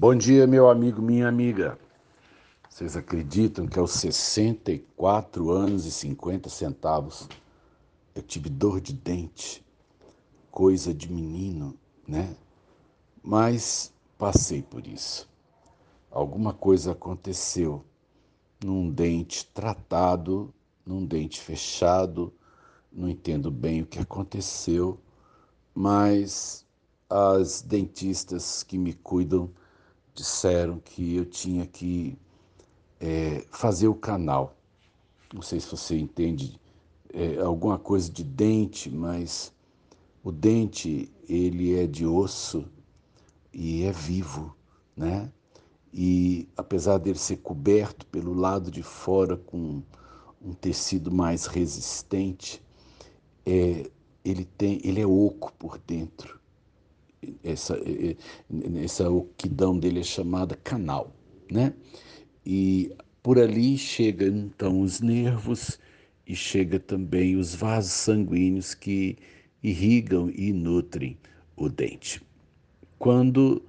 Bom 0.00 0.14
dia, 0.14 0.46
meu 0.46 0.70
amigo, 0.70 1.02
minha 1.02 1.28
amiga. 1.28 1.78
Vocês 2.70 2.96
acreditam 2.96 3.66
que 3.66 3.78
aos 3.78 3.90
64 3.90 5.50
anos 5.50 5.84
e 5.84 5.92
50 5.92 6.48
centavos 6.48 7.28
eu 8.14 8.22
tive 8.22 8.48
dor 8.48 8.80
de 8.80 8.94
dente, 8.94 9.62
coisa 10.50 10.94
de 10.94 11.12
menino, 11.12 11.76
né? 12.08 12.34
Mas 13.22 13.92
passei 14.16 14.62
por 14.62 14.86
isso. 14.86 15.28
Alguma 16.10 16.54
coisa 16.54 16.92
aconteceu 16.92 17.84
num 18.64 18.88
dente 18.88 19.44
tratado, 19.52 20.50
num 20.82 21.04
dente 21.04 21.38
fechado, 21.38 22.32
não 22.90 23.06
entendo 23.06 23.50
bem 23.50 23.82
o 23.82 23.86
que 23.86 23.98
aconteceu, 23.98 24.98
mas 25.74 26.64
as 27.06 27.60
dentistas 27.60 28.62
que 28.62 28.78
me 28.78 28.94
cuidam 28.94 29.50
disseram 30.14 30.78
que 30.78 31.16
eu 31.16 31.24
tinha 31.24 31.66
que 31.66 32.18
é, 33.00 33.44
fazer 33.50 33.88
o 33.88 33.94
canal. 33.94 34.56
Não 35.32 35.42
sei 35.42 35.60
se 35.60 35.70
você 35.70 35.96
entende 35.98 36.60
é, 37.12 37.38
alguma 37.40 37.78
coisa 37.78 38.10
de 38.10 38.24
dente, 38.24 38.90
mas 38.90 39.52
o 40.22 40.32
dente 40.32 41.10
ele 41.28 41.78
é 41.78 41.86
de 41.86 42.04
osso 42.04 42.64
e 43.52 43.84
é 43.84 43.92
vivo, 43.92 44.54
né? 44.96 45.30
E 45.92 46.48
apesar 46.56 46.98
dele 46.98 47.18
ser 47.18 47.38
coberto 47.38 48.06
pelo 48.06 48.32
lado 48.32 48.70
de 48.70 48.82
fora 48.82 49.36
com 49.36 49.82
um 50.40 50.52
tecido 50.54 51.10
mais 51.10 51.46
resistente, 51.46 52.62
é, 53.44 53.90
ele 54.24 54.44
tem, 54.44 54.80
ele 54.84 55.00
é 55.00 55.06
oco 55.06 55.52
por 55.54 55.78
dentro. 55.78 56.39
Essa, 57.44 57.78
essa 58.82 59.10
oquidão 59.10 59.78
dele 59.78 60.00
é 60.00 60.04
chamada 60.04 60.56
canal, 60.56 61.14
né? 61.50 61.74
E 62.44 62.94
por 63.22 63.38
ali 63.38 63.76
chega 63.76 64.26
então 64.26 64.80
os 64.80 65.00
nervos 65.00 65.78
e 66.26 66.34
chega 66.34 66.78
também 66.78 67.36
os 67.36 67.54
vasos 67.54 67.92
sanguíneos 67.92 68.74
que 68.74 69.18
irrigam 69.62 70.30
e 70.30 70.52
nutrem 70.52 71.18
o 71.56 71.68
dente. 71.68 72.22
Quando 72.98 73.62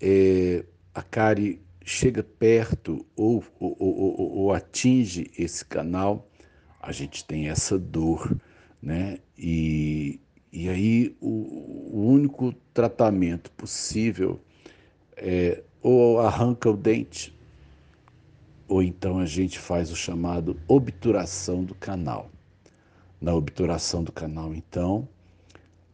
é, 0.00 0.64
a 0.94 1.02
cárie 1.02 1.60
chega 1.84 2.22
perto 2.22 3.04
ou, 3.16 3.44
ou, 3.58 3.76
ou, 3.78 4.38
ou, 4.38 4.52
atinge 4.52 5.30
esse 5.38 5.64
canal, 5.64 6.28
a 6.80 6.92
gente 6.92 7.24
tem 7.24 7.48
essa 7.48 7.78
dor, 7.78 8.36
né? 8.82 9.18
E, 9.36 10.20
e 10.52 10.68
aí 10.68 11.16
o, 11.20 11.28
o 11.98 12.06
único 12.06 12.54
tratamento 12.72 13.50
possível 13.52 14.40
é 15.16 15.62
ou 15.82 16.20
arranca 16.20 16.70
o 16.70 16.76
dente, 16.76 17.36
ou 18.68 18.82
então 18.82 19.18
a 19.18 19.26
gente 19.26 19.58
faz 19.58 19.90
o 19.90 19.96
chamado 19.96 20.60
obturação 20.68 21.64
do 21.64 21.74
canal. 21.74 22.30
Na 23.20 23.34
obturação 23.34 24.04
do 24.04 24.12
canal, 24.12 24.54
então, 24.54 25.08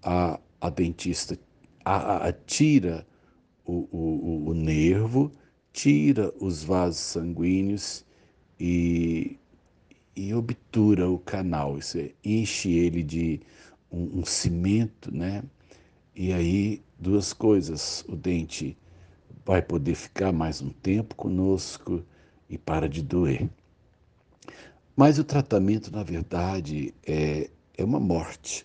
a, 0.02 0.38
a 0.60 0.68
dentista 0.68 1.38
a, 1.84 2.32
tira 2.32 3.06
o, 3.64 3.88
o, 3.90 4.48
o 4.48 4.54
nervo, 4.54 5.32
tira 5.72 6.32
os 6.38 6.64
vasos 6.64 7.00
sanguíneos 7.00 8.04
e, 8.60 9.38
e 10.14 10.34
obtura 10.34 11.08
o 11.08 11.18
canal, 11.18 11.78
isso 11.78 11.98
é, 11.98 12.10
enche 12.22 12.72
ele 12.72 13.02
de 13.02 13.40
um, 13.90 14.20
um, 14.20 14.24
cimento, 14.24 15.14
né? 15.14 15.42
E 16.16 16.32
aí 16.32 16.80
duas 16.96 17.32
coisas, 17.32 18.04
o 18.08 18.14
dente 18.14 18.78
vai 19.44 19.60
poder 19.60 19.96
ficar 19.96 20.32
mais 20.32 20.62
um 20.62 20.70
tempo 20.70 21.16
conosco 21.16 22.04
e 22.48 22.56
para 22.56 22.88
de 22.88 23.02
doer. 23.02 23.50
Mas 24.94 25.18
o 25.18 25.24
tratamento, 25.24 25.90
na 25.90 26.04
verdade, 26.04 26.94
é, 27.04 27.50
é 27.76 27.84
uma 27.84 27.98
morte. 27.98 28.64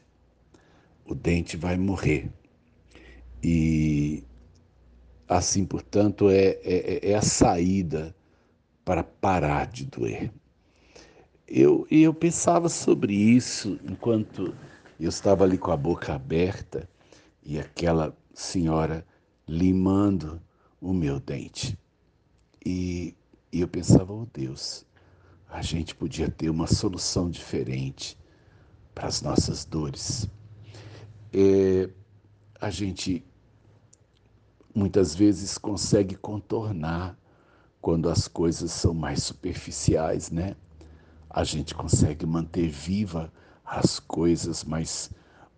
O 1.04 1.16
dente 1.16 1.58
vai 1.58 1.76
morrer. 1.76 2.30
E 3.42 4.24
assim, 5.28 5.66
portanto, 5.66 6.30
é, 6.30 6.60
é, 6.64 7.12
é 7.12 7.16
a 7.16 7.22
saída 7.24 8.16
para 8.86 9.04
parar 9.04 9.66
de 9.66 9.86
doer. 9.86 10.32
Eu, 11.48 11.88
eu 11.90 12.14
pensava 12.14 12.70
sobre 12.70 13.12
isso 13.12 13.80
enquanto 13.84 14.54
eu 15.00 15.10
estava 15.10 15.44
ali 15.46 15.58
com 15.58 15.72
a 15.72 15.78
boca 15.78 16.14
aberta 16.14 16.88
e 17.50 17.60
aquela 17.60 18.16
senhora 18.32 19.04
limando 19.48 20.40
o 20.80 20.94
meu 20.94 21.20
dente. 21.20 21.76
E, 22.64 23.16
e 23.52 23.62
eu 23.62 23.68
pensava, 23.68 24.14
oh 24.14 24.28
Deus, 24.32 24.86
a 25.50 25.60
gente 25.64 25.96
podia 25.96 26.30
ter 26.30 26.52
uma 26.52 26.68
solução 26.68 27.28
diferente 27.28 28.16
para 28.94 29.08
as 29.08 29.24
nossas 29.24 29.66
dores. 29.66 30.30
É, 31.34 31.90
a 32.62 32.70
gente 32.70 33.26
muitas 34.76 35.16
vezes 35.16 35.58
consegue 35.58 36.14
contornar 36.14 37.18
quando 37.82 38.12
as 38.12 38.28
coisas 38.28 38.72
são 38.72 38.94
mais 38.94 39.24
superficiais, 39.24 40.30
né? 40.30 40.56
A 41.28 41.44
gente 41.44 41.74
consegue 41.74 42.28
manter 42.28 42.70
viva 42.70 43.34
as 43.66 44.00
coisas, 44.00 44.64
mas 44.64 45.10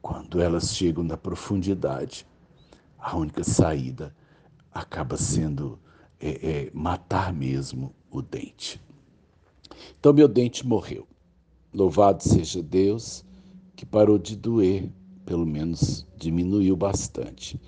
quando 0.02 0.42
elas 0.42 0.76
chegam 0.76 1.04
na 1.04 1.18
profundidade, 1.18 2.26
a 2.98 3.16
única 3.16 3.44
saída 3.44 4.16
acaba 4.74 5.18
sendo 5.18 5.80
é, 6.20 6.30
é, 6.30 6.72
matar 6.74 7.34
mesmo 7.34 7.94
o 8.10 8.22
dente. 8.22 8.82
Então, 10.00 10.14
meu 10.14 10.28
dente 10.28 10.66
morreu. 10.66 11.08
Louvado 11.74 12.24
seja 12.24 12.62
Deus 12.62 13.26
que 13.76 13.86
parou 13.86 14.18
de 14.18 14.36
doer, 14.36 14.92
pelo 15.26 15.46
menos 15.46 16.06
diminuiu 16.18 16.76
bastante 16.76 17.60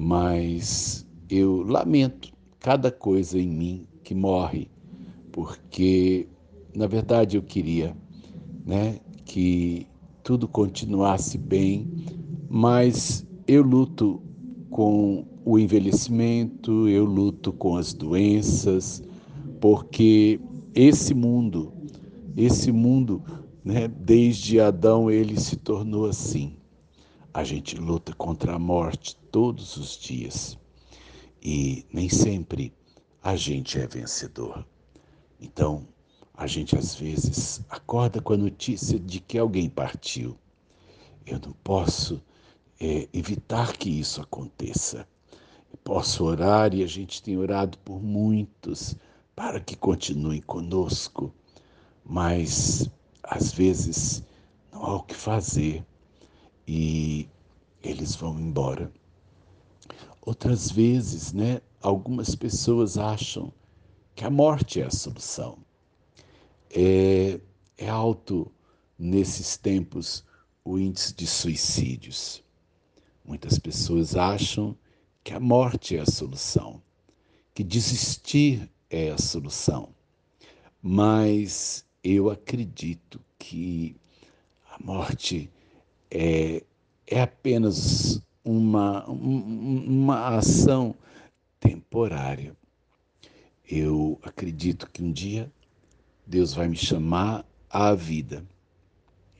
mas 0.00 1.04
eu 1.28 1.62
lamento 1.62 2.32
cada 2.60 2.90
coisa 2.90 3.38
em 3.38 3.48
mim 3.48 3.86
que 4.04 4.14
morre, 4.14 4.70
porque 5.32 6.28
na 6.74 6.86
verdade 6.86 7.36
eu 7.36 7.42
queria, 7.42 7.96
né, 8.64 9.00
que 9.24 9.86
tudo 10.28 10.46
continuasse 10.46 11.38
bem, 11.38 11.90
mas 12.50 13.26
eu 13.46 13.62
luto 13.62 14.22
com 14.68 15.26
o 15.42 15.58
envelhecimento, 15.58 16.86
eu 16.86 17.06
luto 17.06 17.50
com 17.50 17.78
as 17.78 17.94
doenças, 17.94 19.02
porque 19.58 20.38
esse 20.74 21.14
mundo, 21.14 21.72
esse 22.36 22.70
mundo, 22.70 23.22
né, 23.64 23.88
desde 23.88 24.60
Adão 24.60 25.10
ele 25.10 25.40
se 25.40 25.56
tornou 25.56 26.04
assim. 26.04 26.58
A 27.32 27.42
gente 27.42 27.78
luta 27.78 28.12
contra 28.12 28.54
a 28.54 28.58
morte 28.58 29.16
todos 29.32 29.78
os 29.78 29.96
dias 29.96 30.58
e 31.42 31.86
nem 31.90 32.10
sempre 32.10 32.70
a 33.22 33.34
gente 33.34 33.78
é 33.78 33.86
vencedor. 33.86 34.62
Então, 35.40 35.86
a 36.38 36.46
gente 36.46 36.78
às 36.78 36.94
vezes 36.94 37.60
acorda 37.68 38.22
com 38.22 38.32
a 38.32 38.36
notícia 38.36 38.96
de 38.96 39.18
que 39.18 39.36
alguém 39.36 39.68
partiu. 39.68 40.38
Eu 41.26 41.40
não 41.40 41.52
posso 41.64 42.22
é, 42.80 43.08
evitar 43.12 43.76
que 43.76 43.90
isso 43.90 44.20
aconteça. 44.20 45.08
Eu 45.68 45.76
posso 45.82 46.24
orar 46.24 46.72
e 46.72 46.84
a 46.84 46.86
gente 46.86 47.20
tem 47.20 47.36
orado 47.36 47.76
por 47.78 48.00
muitos 48.00 48.94
para 49.34 49.58
que 49.58 49.74
continuem 49.74 50.40
conosco, 50.40 51.34
mas 52.04 52.88
às 53.20 53.50
vezes 53.50 54.22
não 54.72 54.84
há 54.84 54.94
o 54.94 55.02
que 55.02 55.14
fazer 55.14 55.84
e 56.68 57.28
eles 57.82 58.14
vão 58.14 58.38
embora. 58.38 58.92
Outras 60.24 60.70
vezes, 60.70 61.32
né, 61.32 61.60
algumas 61.82 62.36
pessoas 62.36 62.96
acham 62.96 63.52
que 64.14 64.24
a 64.24 64.30
morte 64.30 64.80
é 64.80 64.84
a 64.84 64.90
solução. 64.90 65.58
É, 66.74 67.40
é 67.76 67.88
alto 67.88 68.50
nesses 68.98 69.56
tempos 69.56 70.24
o 70.64 70.78
índice 70.78 71.14
de 71.14 71.26
suicídios. 71.26 72.42
Muitas 73.24 73.58
pessoas 73.58 74.16
acham 74.16 74.76
que 75.22 75.32
a 75.32 75.40
morte 75.40 75.96
é 75.96 76.00
a 76.00 76.06
solução, 76.06 76.82
que 77.54 77.62
desistir 77.62 78.70
é 78.90 79.10
a 79.10 79.18
solução. 79.18 79.94
Mas 80.82 81.84
eu 82.02 82.30
acredito 82.30 83.20
que 83.38 83.96
a 84.70 84.82
morte 84.82 85.50
é, 86.10 86.64
é 87.06 87.20
apenas 87.20 88.22
uma, 88.44 89.04
uma 89.06 90.36
ação 90.36 90.94
temporária. 91.60 92.56
Eu 93.68 94.18
acredito 94.22 94.90
que 94.90 95.02
um 95.02 95.12
dia 95.12 95.52
Deus 96.28 96.52
vai 96.52 96.68
me 96.68 96.76
chamar 96.76 97.42
à 97.70 97.94
vida. 97.94 98.44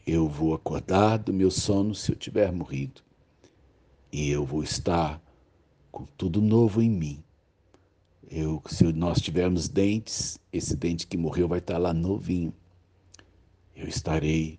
Eu 0.06 0.26
vou 0.26 0.54
acordar 0.54 1.18
do 1.18 1.34
meu 1.34 1.50
sono 1.50 1.94
se 1.94 2.10
eu 2.10 2.16
tiver 2.16 2.50
morrido. 2.50 3.02
E 4.10 4.30
eu 4.30 4.42
vou 4.42 4.62
estar 4.62 5.20
com 5.92 6.06
tudo 6.16 6.40
novo 6.40 6.80
em 6.80 6.88
mim, 6.88 7.22
Eu, 8.30 8.62
se 8.66 8.90
nós 8.90 9.20
tivermos 9.20 9.68
dentes, 9.68 10.38
esse 10.50 10.74
dente 10.74 11.06
que 11.06 11.18
morreu 11.18 11.46
vai 11.46 11.58
estar 11.58 11.76
lá 11.76 11.92
novinho. 11.92 12.54
Eu 13.76 13.86
estarei 13.86 14.58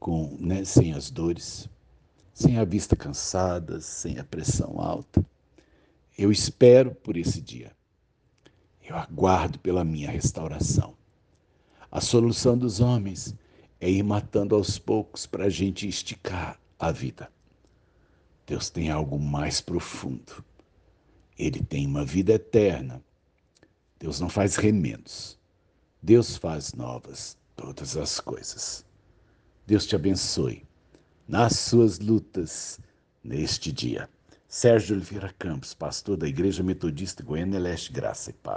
com, 0.00 0.36
né, 0.40 0.64
sem 0.64 0.92
as 0.92 1.08
dores, 1.08 1.68
sem 2.32 2.58
a 2.58 2.64
vista 2.64 2.96
cansada, 2.96 3.80
sem 3.80 4.18
a 4.18 4.24
pressão 4.24 4.80
alta. 4.80 5.24
Eu 6.18 6.32
espero 6.32 6.92
por 6.96 7.16
esse 7.16 7.40
dia. 7.40 7.70
Eu 8.82 8.96
aguardo 8.96 9.56
pela 9.60 9.84
minha 9.84 10.10
restauração. 10.10 10.96
A 11.94 12.00
solução 12.00 12.58
dos 12.58 12.80
homens 12.80 13.36
é 13.80 13.88
ir 13.88 14.02
matando 14.02 14.56
aos 14.56 14.80
poucos 14.80 15.26
para 15.26 15.44
a 15.44 15.48
gente 15.48 15.86
esticar 15.86 16.60
a 16.76 16.90
vida. 16.90 17.30
Deus 18.44 18.68
tem 18.68 18.90
algo 18.90 19.16
mais 19.16 19.60
profundo. 19.60 20.44
Ele 21.38 21.62
tem 21.62 21.86
uma 21.86 22.04
vida 22.04 22.32
eterna. 22.32 23.00
Deus 23.96 24.18
não 24.18 24.28
faz 24.28 24.56
remendos. 24.56 25.38
Deus 26.02 26.36
faz 26.36 26.72
novas 26.72 27.38
todas 27.54 27.96
as 27.96 28.18
coisas. 28.18 28.84
Deus 29.64 29.86
te 29.86 29.94
abençoe 29.94 30.64
nas 31.28 31.60
suas 31.60 32.00
lutas 32.00 32.80
neste 33.22 33.70
dia. 33.70 34.10
Sérgio 34.48 34.96
Oliveira 34.96 35.32
Campos, 35.38 35.72
pastor 35.74 36.16
da 36.16 36.26
Igreja 36.26 36.64
Metodista 36.64 37.22
Goiânia 37.22 37.60
Leste, 37.60 37.92
Graça 37.92 38.30
e 38.30 38.34
Paz. 38.34 38.52